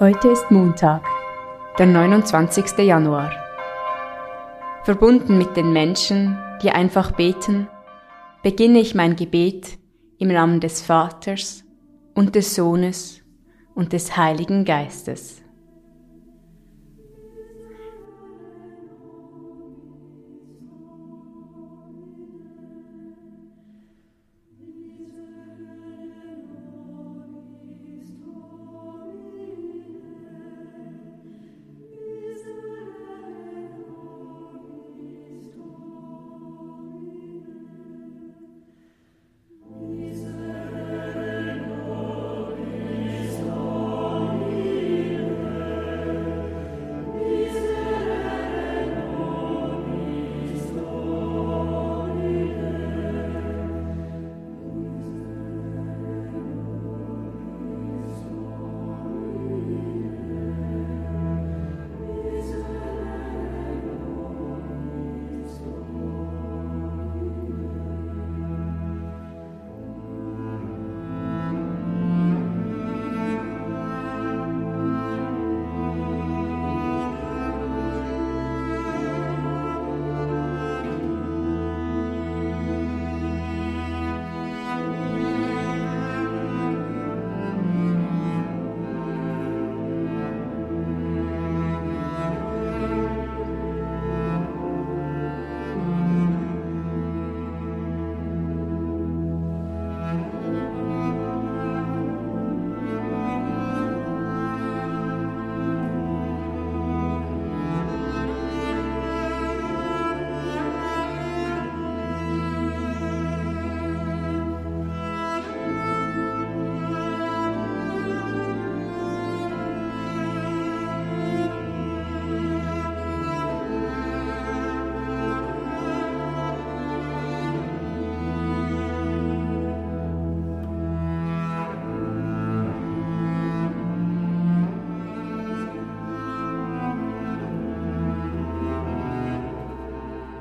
[0.00, 1.04] Heute ist Montag,
[1.78, 2.78] der 29.
[2.78, 3.32] Januar.
[4.82, 7.68] Verbunden mit den Menschen, die einfach beten,
[8.42, 9.78] beginne ich mein Gebet
[10.16, 11.64] im Namen des Vaters
[12.14, 13.20] und des Sohnes
[13.74, 15.42] und des Heiligen Geistes.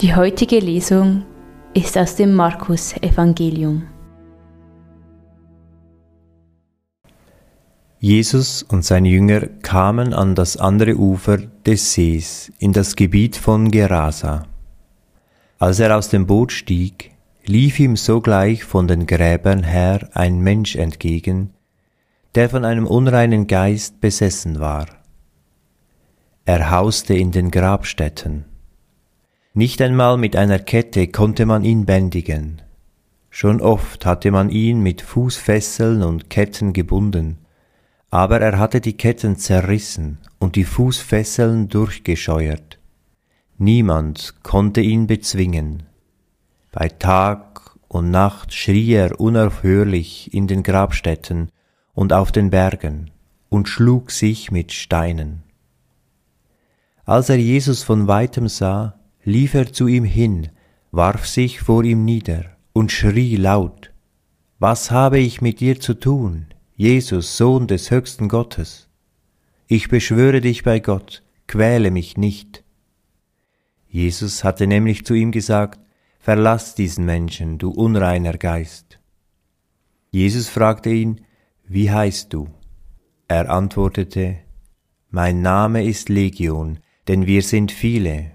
[0.00, 1.24] Die heutige Lesung
[1.74, 3.82] ist aus dem Markus Evangelium.
[7.98, 13.70] Jesus und seine Jünger kamen an das andere Ufer des Sees in das Gebiet von
[13.70, 14.46] Gerasa.
[15.58, 17.10] Als er aus dem Boot stieg,
[17.44, 21.50] lief ihm sogleich von den Gräbern her ein Mensch entgegen,
[22.34, 24.86] der von einem unreinen Geist besessen war.
[26.46, 28.46] Er hauste in den Grabstätten
[29.52, 32.62] nicht einmal mit einer Kette konnte man ihn bändigen.
[33.30, 37.38] Schon oft hatte man ihn mit Fußfesseln und Ketten gebunden,
[38.10, 42.78] aber er hatte die Ketten zerrissen und die Fußfesseln durchgescheuert.
[43.58, 45.84] Niemand konnte ihn bezwingen.
[46.72, 51.50] Bei Tag und Nacht schrie er unaufhörlich in den Grabstätten
[51.92, 53.10] und auf den Bergen
[53.48, 55.42] und schlug sich mit Steinen.
[57.04, 60.48] Als er Jesus von weitem sah, lief er zu ihm hin,
[60.90, 63.92] warf sich vor ihm nieder und schrie laut,
[64.58, 68.88] Was habe ich mit dir zu tun, Jesus, Sohn des höchsten Gottes?
[69.66, 72.64] Ich beschwöre dich bei Gott, quäle mich nicht.
[73.88, 75.80] Jesus hatte nämlich zu ihm gesagt,
[76.22, 79.00] Verlass diesen Menschen, du unreiner Geist.
[80.10, 81.22] Jesus fragte ihn,
[81.66, 82.48] Wie heißt du?
[83.26, 84.36] Er antwortete,
[85.08, 88.32] Mein Name ist Legion, denn wir sind viele,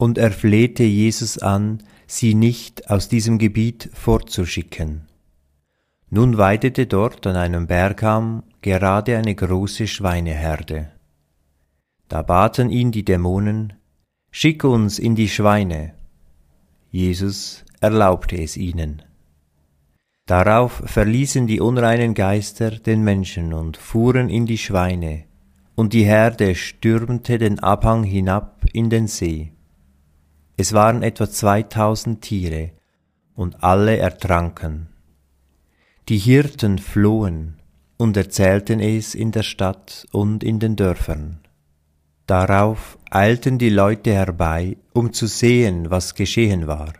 [0.00, 5.02] und er flehte Jesus an, sie nicht aus diesem Gebiet fortzuschicken.
[6.08, 10.90] Nun weidete dort an einem Bergham gerade eine große Schweineherde.
[12.08, 13.74] Da baten ihn die Dämonen,
[14.30, 15.92] Schick uns in die Schweine.
[16.90, 19.02] Jesus erlaubte es ihnen.
[20.24, 25.24] Darauf verließen die unreinen Geister den Menschen und fuhren in die Schweine,
[25.74, 29.52] und die Herde stürmte den Abhang hinab in den See.
[30.60, 32.72] Es waren etwa zweitausend Tiere,
[33.34, 34.88] und alle ertranken.
[36.10, 37.62] Die Hirten flohen
[37.96, 41.40] und erzählten es in der Stadt und in den Dörfern.
[42.26, 46.92] Darauf eilten die Leute herbei, um zu sehen, was geschehen war.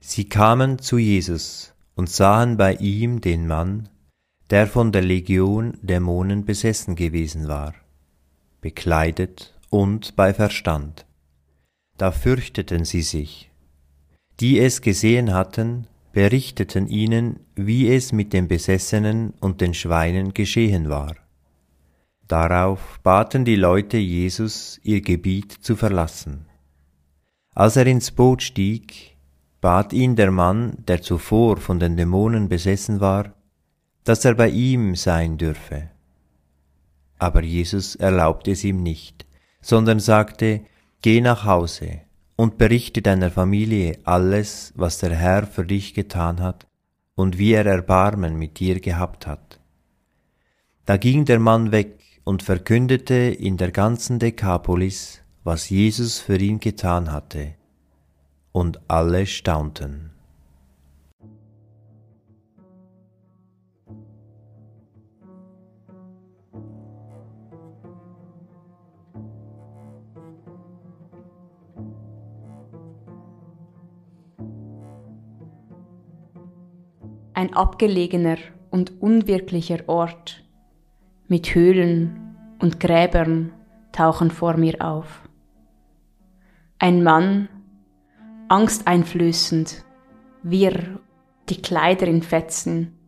[0.00, 3.88] Sie kamen zu Jesus und sahen bei ihm den Mann,
[4.50, 7.72] der von der Legion Dämonen besessen gewesen war,
[8.60, 11.06] bekleidet und bei Verstand
[12.02, 13.52] da fürchteten sie sich.
[14.40, 20.88] Die es gesehen hatten, berichteten ihnen, wie es mit den Besessenen und den Schweinen geschehen
[20.88, 21.14] war.
[22.26, 26.46] Darauf baten die Leute Jesus, ihr Gebiet zu verlassen.
[27.54, 29.16] Als er ins Boot stieg,
[29.60, 33.32] bat ihn der Mann, der zuvor von den Dämonen besessen war,
[34.02, 35.88] dass er bei ihm sein dürfe.
[37.20, 39.24] Aber Jesus erlaubte es ihm nicht,
[39.60, 40.62] sondern sagte,
[41.02, 42.02] Geh nach Hause
[42.36, 46.68] und berichte deiner Familie alles, was der Herr für dich getan hat
[47.16, 49.58] und wie er Erbarmen mit dir gehabt hat.
[50.86, 56.60] Da ging der Mann weg und verkündete in der ganzen Dekapolis, was Jesus für ihn
[56.60, 57.54] getan hatte,
[58.52, 60.11] und alle staunten.
[77.34, 78.36] Ein abgelegener
[78.70, 80.44] und unwirklicher Ort
[81.28, 83.52] mit Höhlen und Gräbern
[83.92, 85.22] tauchen vor mir auf.
[86.78, 87.48] Ein Mann,
[88.48, 89.84] angsteinflößend,
[90.42, 91.00] wirr,
[91.48, 92.98] die Kleider in Fetzen,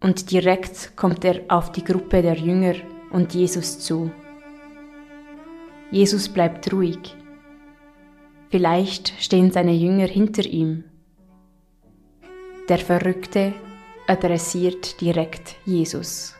[0.00, 2.74] und direkt kommt er auf die Gruppe der Jünger
[3.10, 4.10] und Jesus zu.
[5.90, 7.16] Jesus bleibt ruhig.
[8.50, 10.84] Vielleicht stehen seine Jünger hinter ihm.
[12.68, 13.54] Der Verrückte
[14.08, 16.35] adressiert direkt Jesus.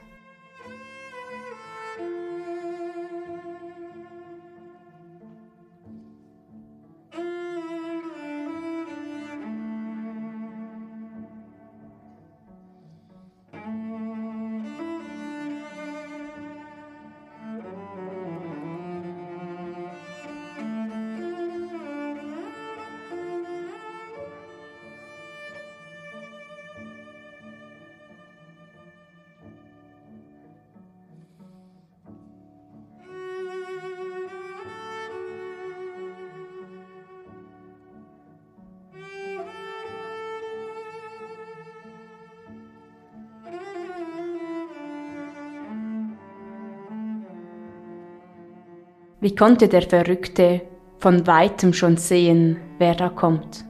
[49.19, 50.61] Wie konnte der Verrückte
[50.99, 53.65] von weitem schon sehen, wer da kommt?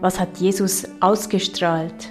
[0.00, 2.08] Was hat Jesus ausgestrahlt,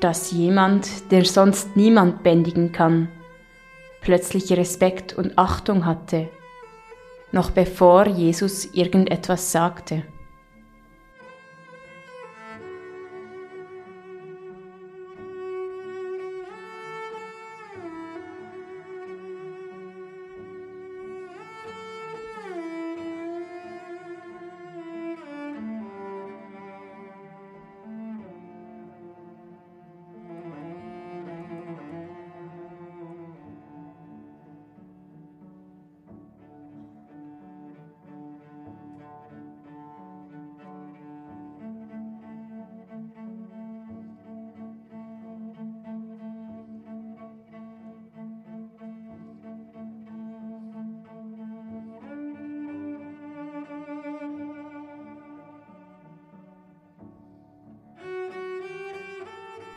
[0.00, 3.08] dass jemand, der sonst niemand bändigen kann,
[4.02, 6.28] plötzlich Respekt und Achtung hatte,
[7.32, 10.02] noch bevor Jesus irgendetwas sagte?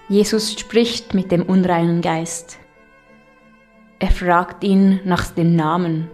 [0.10, 2.60] Jesus spricht mit dem unreinen Geist.
[4.00, 6.10] Er fragt ihn nach dem Namen.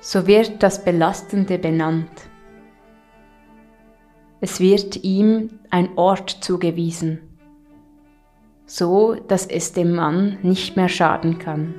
[0.00, 2.10] So wird das Belastende benannt.
[4.40, 7.20] Es wird ihm ein Ort zugewiesen,
[8.64, 11.74] so dass es dem Mann nicht mehr schaden kann.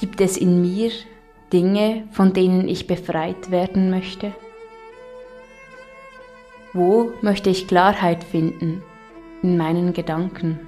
[0.00, 0.90] Gibt es in mir
[1.52, 4.32] Dinge, von denen ich befreit werden möchte?
[6.78, 8.84] Wo möchte ich Klarheit finden
[9.42, 10.60] in meinen Gedanken?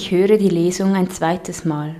[0.00, 1.96] Ich höre die Lesung ein zweites Mal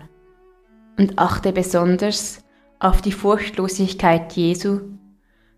[0.98, 2.44] und achte besonders
[2.78, 4.82] auf die Furchtlosigkeit Jesu,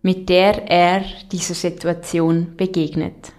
[0.00, 3.34] mit der er dieser Situation begegnet.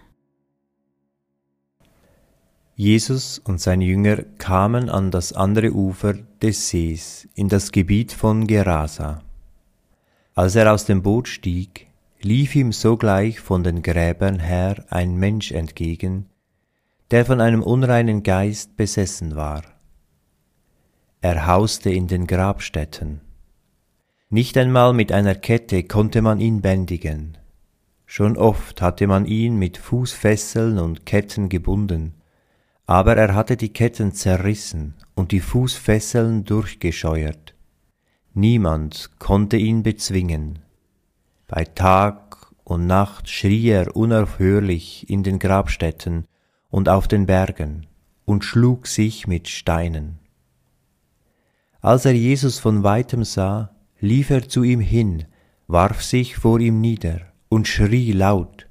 [2.76, 8.46] Jesus und seine Jünger kamen an das andere Ufer des Sees in das Gebiet von
[8.46, 9.24] Gerasa.
[10.36, 11.88] Als er aus dem Boot stieg,
[12.22, 16.28] lief ihm sogleich von den Gräbern her ein Mensch entgegen,
[17.12, 19.64] der von einem unreinen Geist besessen war.
[21.20, 23.22] Er hauste in den Grabstätten.
[24.30, 27.38] Nicht einmal mit einer Kette konnte man ihn bändigen.
[28.06, 32.14] Schon oft hatte man ihn mit Fußfesseln und Ketten gebunden,
[32.86, 37.56] aber er hatte die Ketten zerrissen und die Fußfesseln durchgescheuert.
[38.34, 40.60] Niemand konnte ihn bezwingen.
[41.48, 46.26] Bei Tag und Nacht schrie er unaufhörlich in den Grabstätten
[46.72, 47.86] und auf den Bergen
[48.26, 50.18] und schlug sich mit Steinen.
[51.82, 55.26] Als er Jesus von weitem sah, lief er zu ihm hin,
[55.68, 58.68] warf sich vor ihm nieder und schrie laut,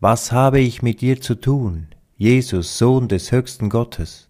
[0.00, 4.28] Was habe ich mit dir zu tun, Jesus, Sohn des höchsten Gottes?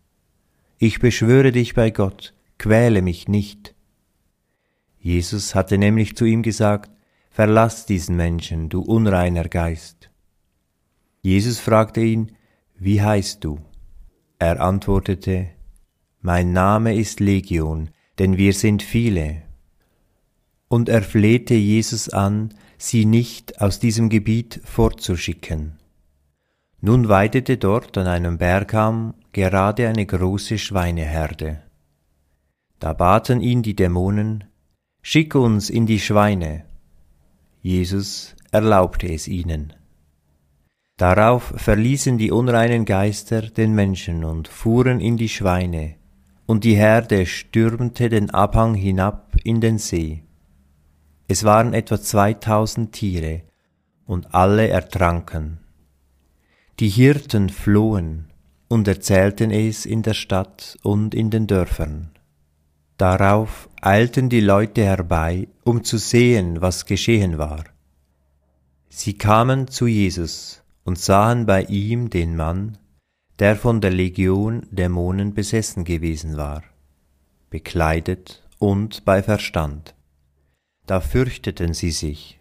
[0.78, 3.74] Ich beschwöre dich bei Gott, quäle mich nicht.
[4.98, 6.90] Jesus hatte nämlich zu ihm gesagt,
[7.30, 10.10] Verlass diesen Menschen, du unreiner Geist.
[11.20, 12.35] Jesus fragte ihn,
[12.78, 13.58] Wie heißt du?
[14.38, 15.48] Er antwortete,
[16.20, 19.42] Mein Name ist Legion, denn wir sind viele.
[20.68, 25.78] Und er flehte Jesus an, sie nicht aus diesem Gebiet fortzuschicken.
[26.80, 31.62] Nun weidete dort an einem Bergham gerade eine große Schweineherde.
[32.78, 34.44] Da baten ihn die Dämonen,
[35.00, 36.64] Schick uns in die Schweine.
[37.62, 39.72] Jesus erlaubte es ihnen.
[40.96, 45.96] Darauf verließen die unreinen Geister den Menschen und fuhren in die Schweine,
[46.46, 50.22] und die Herde stürmte den Abhang hinab in den See.
[51.28, 53.42] Es waren etwa zweitausend Tiere,
[54.06, 55.58] und alle ertranken.
[56.78, 58.32] Die Hirten flohen
[58.68, 62.12] und erzählten es in der Stadt und in den Dörfern.
[62.96, 67.64] Darauf eilten die Leute herbei, um zu sehen, was geschehen war.
[68.88, 72.78] Sie kamen zu Jesus und sahen bei ihm den Mann,
[73.40, 76.62] der von der Legion Dämonen besessen gewesen war,
[77.50, 79.94] bekleidet und bei Verstand.
[80.86, 82.40] Da fürchteten sie sich.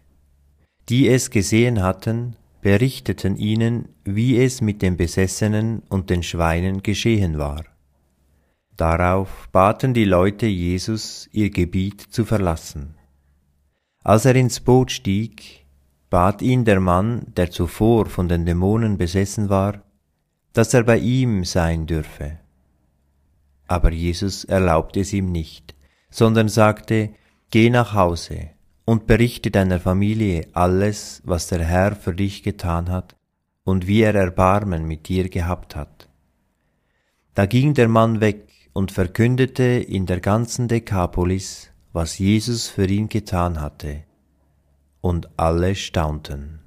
[0.88, 7.38] Die es gesehen hatten, berichteten ihnen, wie es mit dem Besessenen und den Schweinen geschehen
[7.38, 7.64] war.
[8.76, 12.94] Darauf baten die Leute Jesus, ihr Gebiet zu verlassen.
[14.04, 15.65] Als er ins Boot stieg,
[16.10, 19.82] bat ihn der Mann, der zuvor von den Dämonen besessen war,
[20.52, 22.38] dass er bei ihm sein dürfe.
[23.66, 25.74] Aber Jesus erlaubte es ihm nicht,
[26.10, 27.10] sondern sagte,
[27.50, 28.50] Geh nach Hause
[28.84, 33.16] und berichte deiner Familie alles, was der Herr für dich getan hat
[33.64, 36.08] und wie er Erbarmen mit dir gehabt hat.
[37.34, 43.08] Da ging der Mann weg und verkündete in der ganzen Dekapolis, was Jesus für ihn
[43.08, 44.04] getan hatte,
[45.06, 46.58] und alle staunten.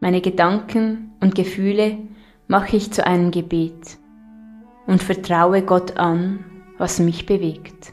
[0.00, 1.98] Meine Gedanken und Gefühle
[2.48, 3.98] mache ich zu einem Gebet
[4.86, 6.42] und vertraue Gott an,
[6.78, 7.92] was mich bewegt.